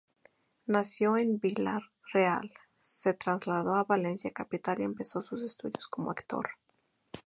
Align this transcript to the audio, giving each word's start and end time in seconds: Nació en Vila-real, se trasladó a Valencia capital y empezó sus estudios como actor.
Nació 0.65 1.15
en 1.17 1.37
Vila-real, 1.39 2.51
se 2.79 3.13
trasladó 3.13 3.75
a 3.75 3.83
Valencia 3.83 4.31
capital 4.31 4.79
y 4.79 4.83
empezó 4.83 5.21
sus 5.21 5.43
estudios 5.43 5.85
como 5.87 6.09
actor. 6.09 6.49